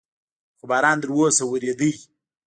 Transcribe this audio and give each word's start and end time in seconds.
خو 0.57 0.65
باران 0.69 0.97
تر 1.01 1.09
اوسه 1.13 1.43
ورېده. 1.47 1.89